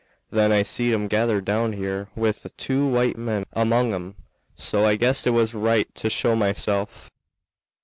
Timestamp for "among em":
3.53-4.15